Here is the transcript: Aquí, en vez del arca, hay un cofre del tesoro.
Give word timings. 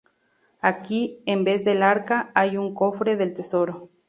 Aquí, 0.61 1.21
en 1.27 1.43
vez 1.43 1.63
del 1.63 1.83
arca, 1.83 2.31
hay 2.33 2.57
un 2.57 2.73
cofre 2.73 3.17
del 3.17 3.35
tesoro. 3.35 3.89